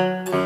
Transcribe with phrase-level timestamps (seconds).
[0.00, 0.39] Thank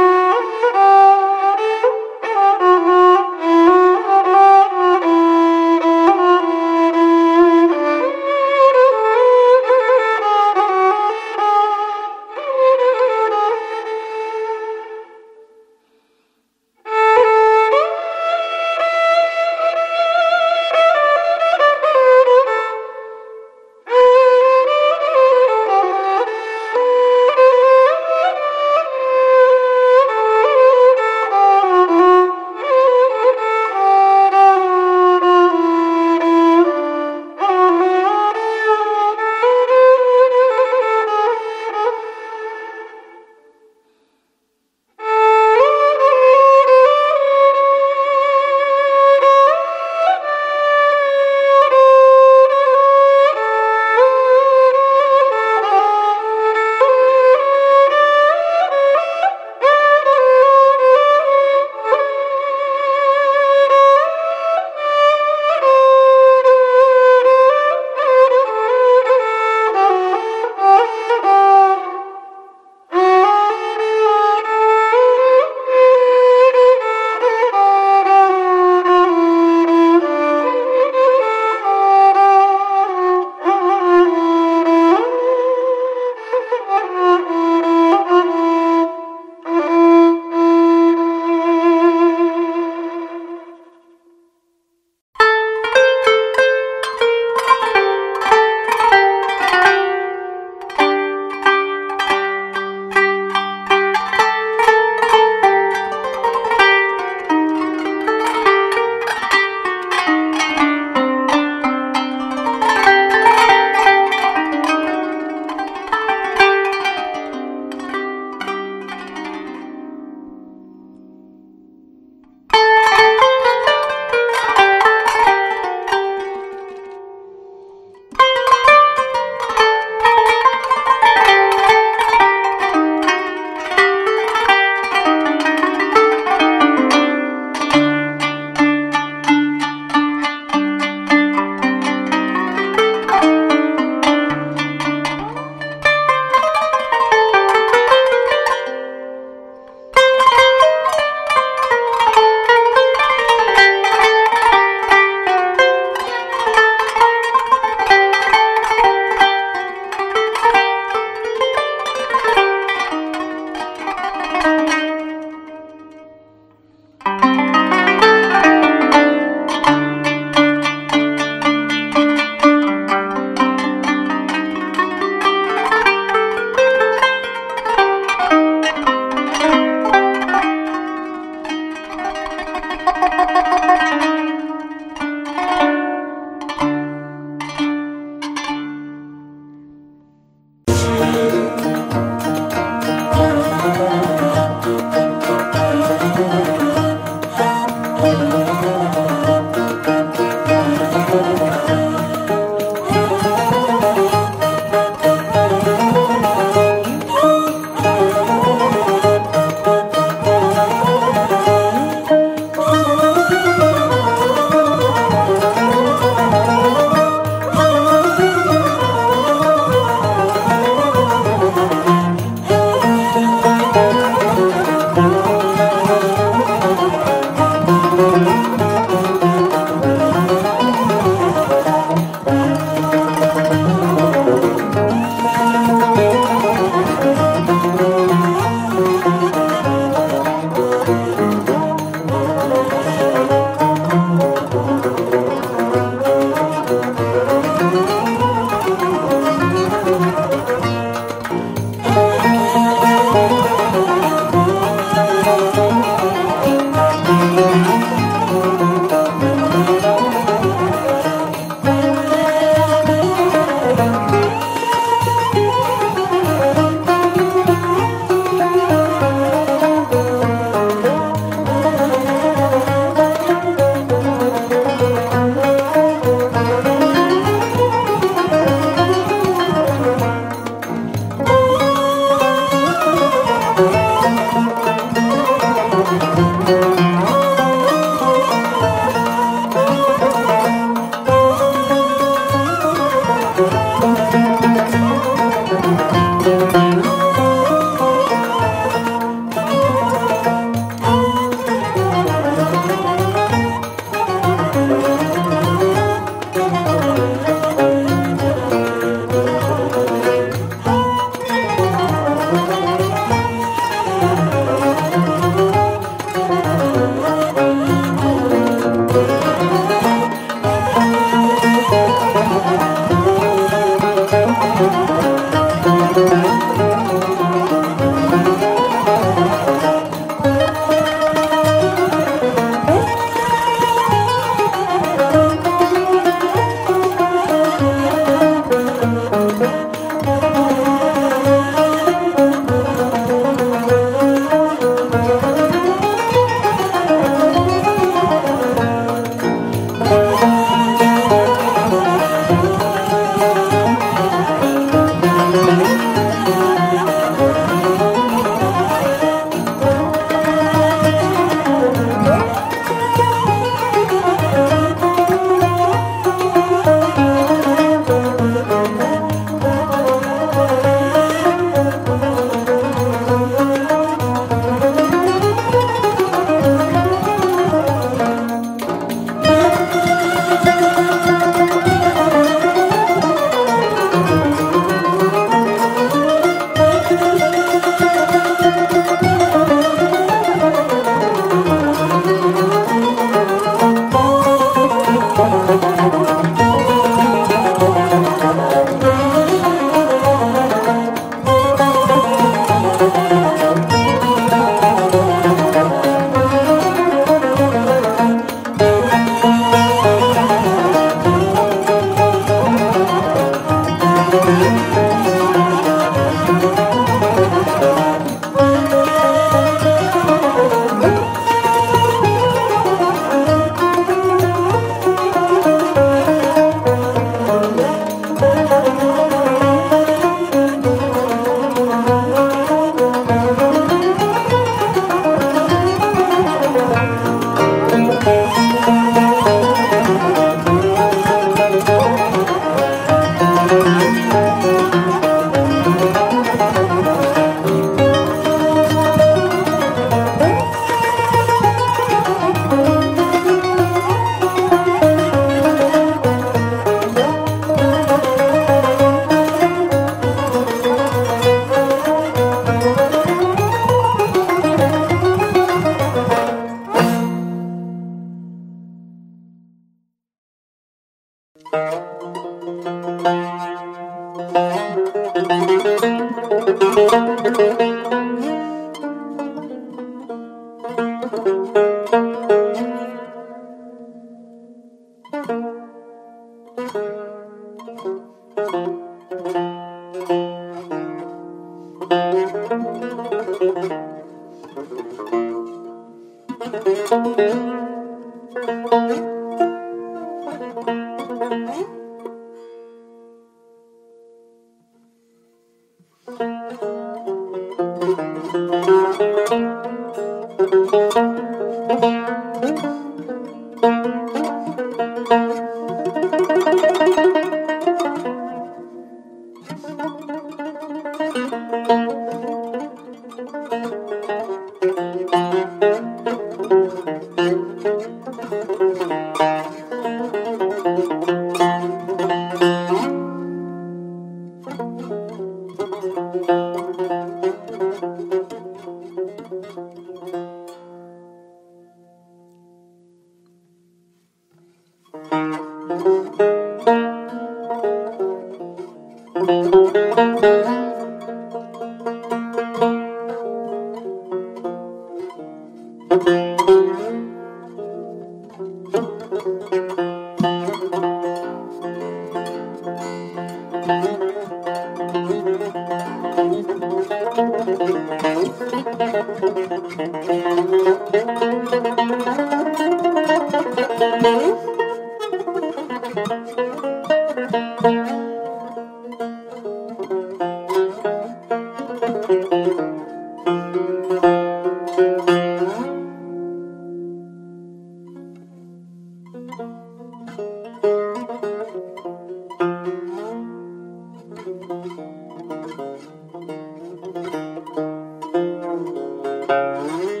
[599.31, 600.00] Música